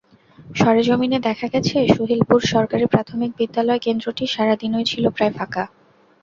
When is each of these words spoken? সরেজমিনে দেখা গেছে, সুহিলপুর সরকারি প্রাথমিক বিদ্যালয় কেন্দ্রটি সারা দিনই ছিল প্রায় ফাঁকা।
সরেজমিনে 0.55 1.19
দেখা 1.27 1.47
গেছে, 1.47 1.77
সুহিলপুর 1.95 2.39
সরকারি 2.53 2.85
প্রাথমিক 2.87 3.31
বিদ্যালয় 3.39 3.83
কেন্দ্রটি 3.85 4.25
সারা 4.27 4.55
দিনই 4.61 4.85
ছিল 4.85 5.03
প্রায় 5.09 5.33
ফাঁকা। 5.37 5.63